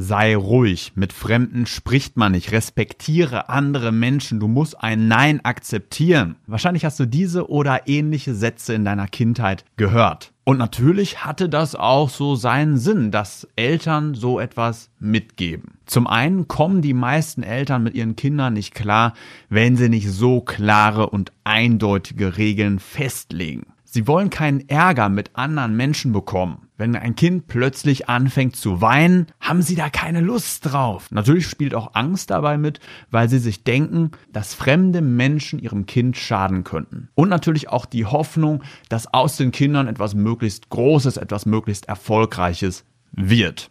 [0.00, 6.36] sei ruhig, mit Fremden spricht man nicht, respektiere andere Menschen, du musst ein Nein akzeptieren.
[6.46, 10.32] Wahrscheinlich hast du diese oder ähnliche Sätze in deiner Kindheit gehört.
[10.44, 15.78] Und natürlich hatte das auch so seinen Sinn, dass Eltern so etwas mitgeben.
[15.86, 19.12] Zum einen kommen die meisten Eltern mit ihren Kindern nicht klar,
[19.48, 23.66] wenn sie nicht so klare und eindeutige Regeln festlegen.
[23.84, 26.68] Sie wollen keinen Ärger mit anderen Menschen bekommen.
[26.80, 31.10] Wenn ein Kind plötzlich anfängt zu weinen, haben sie da keine Lust drauf.
[31.10, 32.80] Natürlich spielt auch Angst dabei mit,
[33.10, 37.10] weil sie sich denken, dass fremde Menschen ihrem Kind schaden könnten.
[37.14, 42.86] Und natürlich auch die Hoffnung, dass aus den Kindern etwas möglichst Großes, etwas möglichst Erfolgreiches
[43.12, 43.70] wird.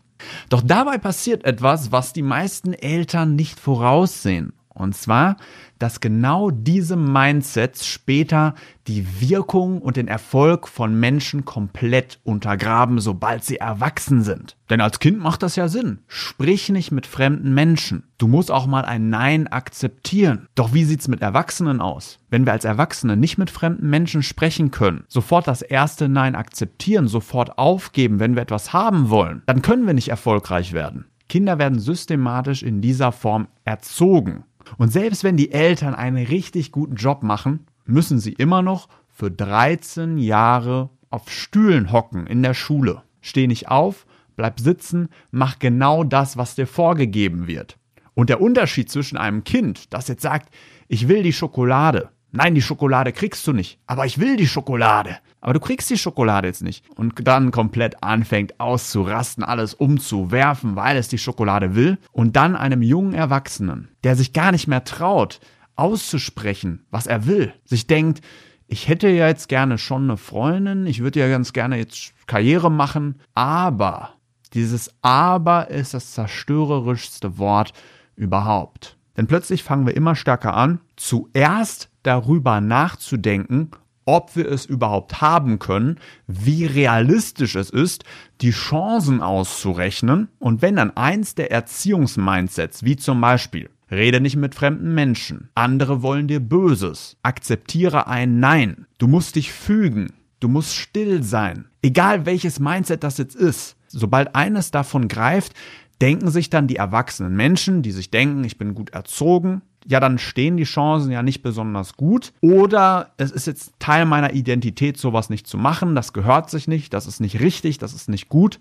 [0.50, 4.54] Doch dabei passiert etwas, was die meisten Eltern nicht voraussehen.
[4.74, 5.38] Und zwar,
[5.78, 8.54] dass genau diese Mindsets später
[8.88, 14.56] die Wirkung und den Erfolg von Menschen komplett untergraben, sobald sie erwachsen sind.
[14.70, 16.00] Denn als Kind macht das ja Sinn.
[16.08, 18.04] Sprich nicht mit fremden Menschen.
[18.18, 20.48] Du musst auch mal ein Nein akzeptieren.
[20.56, 22.20] Doch wie sieht's mit Erwachsenen aus?
[22.30, 27.08] Wenn wir als Erwachsene nicht mit fremden Menschen sprechen können, sofort das erste Nein akzeptieren,
[27.08, 31.06] sofort aufgeben, wenn wir etwas haben wollen, dann können wir nicht erfolgreich werden.
[31.30, 34.44] Kinder werden systematisch in dieser Form erzogen.
[34.78, 39.32] Und selbst wenn die Eltern einen richtig guten Job machen, müssen sie immer noch für
[39.32, 43.04] 13 Jahre auf Stühlen hocken in der Schule.
[43.22, 47.78] Steh nicht auf, bleib sitzen, mach genau das, was dir vorgegeben wird.
[48.14, 50.54] Und der Unterschied zwischen einem Kind, das jetzt sagt,
[50.88, 53.80] ich will die Schokolade, Nein, die Schokolade kriegst du nicht.
[53.88, 55.18] Aber ich will die Schokolade.
[55.42, 56.86] Aber du kriegst die Schokolade jetzt nicht.
[56.96, 61.98] Und dann komplett anfängt auszurasten, alles umzuwerfen, weil es die Schokolade will.
[62.12, 65.40] Und dann einem jungen Erwachsenen, der sich gar nicht mehr traut,
[65.76, 67.54] auszusprechen, was er will.
[67.66, 68.22] Sich denkt,
[68.68, 72.70] ich hätte ja jetzt gerne schon eine Freundin, ich würde ja ganz gerne jetzt Karriere
[72.70, 74.14] machen, aber
[74.54, 77.74] dieses aber ist das zerstörerischste Wort
[78.16, 78.99] überhaupt.
[79.18, 83.72] Denn plötzlich fangen wir immer stärker an, zuerst darüber nachzudenken,
[84.06, 88.06] ob wir es überhaupt haben können, wie realistisch es ist,
[88.42, 94.56] die Chancen auszurechnen und wenn dann eins der Erziehungsmindsets, wie zum Beispiel Rede nicht mit
[94.56, 95.50] fremden Menschen.
[95.56, 97.18] Andere wollen dir Böses.
[97.24, 98.86] Akzeptiere ein Nein.
[99.00, 100.14] Du musst dich fügen.
[100.40, 101.66] Du musst still sein.
[101.82, 103.78] Egal welches Mindset das jetzt ist.
[103.88, 105.54] Sobald eines davon greift,
[106.02, 110.18] denken sich dann die erwachsenen Menschen, die sich denken, ich bin gut erzogen, ja, dann
[110.18, 112.34] stehen die Chancen ja nicht besonders gut.
[112.42, 116.94] Oder es ist jetzt Teil meiner Identität, sowas nicht zu machen, das gehört sich nicht,
[116.94, 118.60] das ist nicht richtig, das ist nicht gut.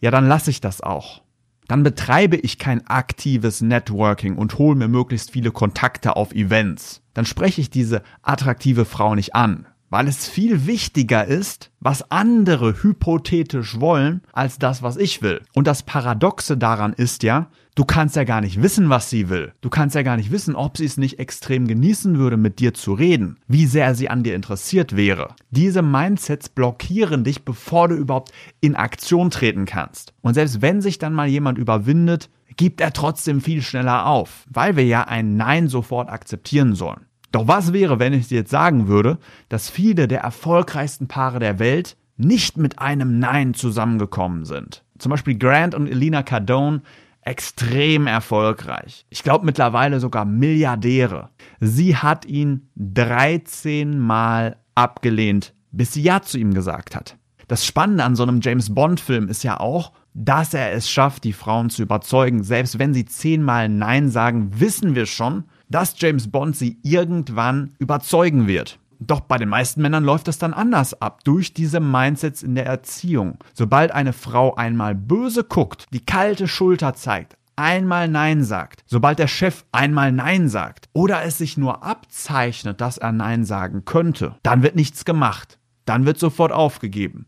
[0.00, 1.22] Ja, dann lasse ich das auch.
[1.66, 7.02] Dann betreibe ich kein aktives Networking und hole mir möglichst viele Kontakte auf Events.
[7.14, 12.82] Dann spreche ich diese attraktive Frau nicht an weil es viel wichtiger ist, was andere
[12.82, 15.40] hypothetisch wollen, als das, was ich will.
[15.54, 19.52] Und das Paradoxe daran ist ja, du kannst ja gar nicht wissen, was sie will.
[19.60, 22.74] Du kannst ja gar nicht wissen, ob sie es nicht extrem genießen würde, mit dir
[22.74, 25.36] zu reden, wie sehr sie an dir interessiert wäre.
[25.50, 30.12] Diese Mindsets blockieren dich, bevor du überhaupt in Aktion treten kannst.
[30.22, 34.74] Und selbst wenn sich dann mal jemand überwindet, gibt er trotzdem viel schneller auf, weil
[34.74, 37.06] wir ja ein Nein sofort akzeptieren sollen.
[37.34, 39.18] Doch was wäre, wenn ich dir jetzt sagen würde,
[39.48, 44.84] dass viele der erfolgreichsten Paare der Welt nicht mit einem Nein zusammengekommen sind?
[44.98, 46.82] Zum Beispiel Grant und Elena Cardone
[47.22, 49.04] extrem erfolgreich.
[49.10, 51.30] Ich glaube mittlerweile sogar Milliardäre.
[51.58, 57.16] Sie hat ihn 13 Mal abgelehnt, bis sie Ja zu ihm gesagt hat.
[57.48, 61.32] Das Spannende an so einem James Bond-Film ist ja auch, dass er es schafft, die
[61.32, 62.44] Frauen zu überzeugen.
[62.44, 68.46] Selbst wenn sie zehnmal Nein sagen, wissen wir schon, dass James Bond sie irgendwann überzeugen
[68.46, 68.78] wird.
[69.00, 72.66] Doch bei den meisten Männern läuft das dann anders ab, durch diese Mindsets in der
[72.66, 73.38] Erziehung.
[73.52, 79.28] Sobald eine Frau einmal böse guckt, die kalte Schulter zeigt, einmal Nein sagt, sobald der
[79.28, 84.62] Chef einmal Nein sagt oder es sich nur abzeichnet, dass er Nein sagen könnte, dann
[84.62, 85.58] wird nichts gemacht.
[85.86, 87.26] Dann wird sofort aufgegeben.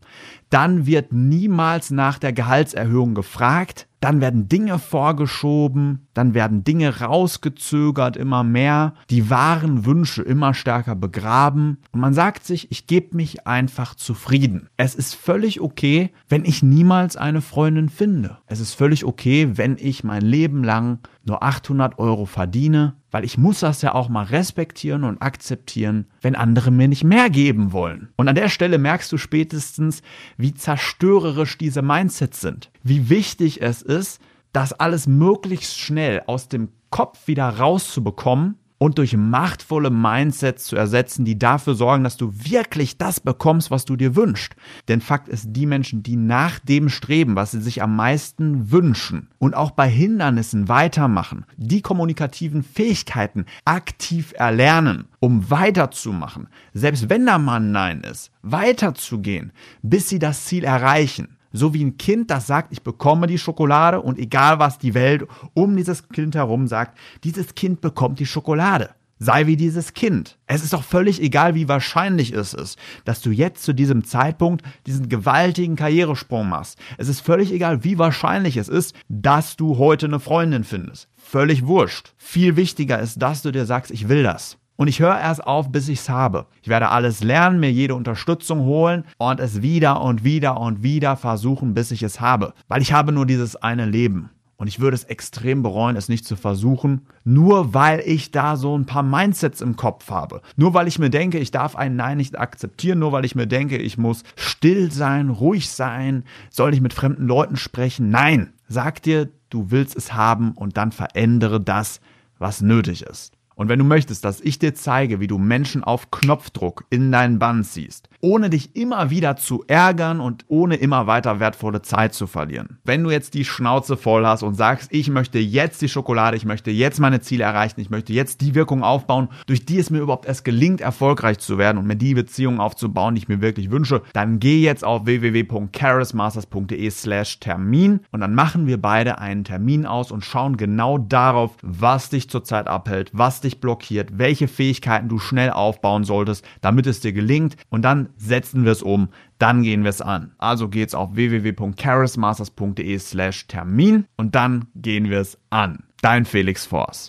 [0.49, 8.17] Dann wird niemals nach der Gehaltserhöhung gefragt, dann werden Dinge vorgeschoben, dann werden Dinge rausgezögert
[8.17, 13.45] immer mehr, die wahren Wünsche immer stärker begraben und man sagt sich, ich gebe mich
[13.45, 14.69] einfach zufrieden.
[14.77, 18.37] Es ist völlig okay, wenn ich niemals eine Freundin finde.
[18.47, 23.37] Es ist völlig okay, wenn ich mein Leben lang nur 800 Euro verdiene, weil ich
[23.37, 28.09] muss das ja auch mal respektieren und akzeptieren, wenn andere mir nicht mehr geben wollen.
[28.15, 30.01] Und an der Stelle merkst du spätestens,
[30.37, 34.21] wie zerstörerisch diese Mindsets sind wie wichtig es ist,
[34.57, 41.25] das alles möglichst schnell aus dem Kopf wieder rauszubekommen und durch machtvolle Mindsets zu ersetzen,
[41.25, 44.55] die dafür sorgen, dass du wirklich das bekommst, was du dir wünschst.
[44.87, 49.29] Denn Fakt ist, die Menschen, die nach dem streben, was sie sich am meisten wünschen
[49.37, 57.37] und auch bei Hindernissen weitermachen, die kommunikativen Fähigkeiten aktiv erlernen, um weiterzumachen, selbst wenn da
[57.37, 59.51] mal ein Nein ist, weiterzugehen,
[59.83, 61.36] bis sie das Ziel erreichen.
[61.51, 65.27] So wie ein Kind, das sagt, ich bekomme die Schokolade und egal was die Welt
[65.53, 68.89] um dieses Kind herum sagt, dieses Kind bekommt die Schokolade.
[69.19, 70.37] Sei wie dieses Kind.
[70.45, 74.63] Es ist doch völlig egal, wie wahrscheinlich es ist, dass du jetzt zu diesem Zeitpunkt
[74.85, 76.77] diesen gewaltigen Karrieresprung machst.
[76.99, 81.07] Es ist völlig egal, wie wahrscheinlich es ist, dass du heute eine Freundin findest.
[81.15, 82.13] Völlig wurscht.
[82.17, 84.59] Viel wichtiger ist, dass du dir sagst, ich will das.
[84.77, 86.45] Und ich höre erst auf, bis ich es habe.
[86.61, 91.17] Ich werde alles lernen, mir jede Unterstützung holen und es wieder und wieder und wieder
[91.17, 92.53] versuchen, bis ich es habe.
[92.67, 94.29] Weil ich habe nur dieses eine Leben.
[94.59, 98.75] Und ich würde es extrem bereuen, es nicht zu versuchen, nur weil ich da so
[98.75, 100.41] ein paar Mindsets im Kopf habe.
[100.55, 103.45] Nur weil ich mir denke, ich darf ein Nein nicht akzeptieren, nur weil ich mir
[103.45, 108.09] denke, ich muss still sein, ruhig sein, soll ich mit fremden Leuten sprechen.
[108.09, 112.01] Nein, sag dir, du willst es haben und dann verändere das,
[112.39, 113.36] was nötig ist.
[113.57, 117.39] Und wenn du möchtest, dass ich dir zeige, wie du Menschen auf Knopfdruck in deinen
[117.39, 122.27] Bann ziehst, ohne dich immer wieder zu ärgern und ohne immer weiter wertvolle Zeit zu
[122.27, 122.79] verlieren.
[122.83, 126.45] Wenn du jetzt die Schnauze voll hast und sagst, ich möchte jetzt die Schokolade, ich
[126.45, 129.99] möchte jetzt meine Ziele erreichen, ich möchte jetzt die Wirkung aufbauen, durch die es mir
[129.99, 133.71] überhaupt erst gelingt, erfolgreich zu werden und mir die Beziehung aufzubauen, die ich mir wirklich
[133.71, 139.85] wünsche, dann geh jetzt auf www.charismasters.de slash Termin und dann machen wir beide einen Termin
[139.85, 145.19] aus und schauen genau darauf, was dich zurzeit abhält, was dich blockiert, welche Fähigkeiten du
[145.19, 147.83] schnell aufbauen solltest, damit es dir gelingt und
[148.15, 150.33] setzen wir es um, dann gehen wir es an.
[150.37, 155.83] Also geht's auf www.charismasters.de slash Termin und dann gehen wir es an.
[156.01, 157.05] Dein Felix Force.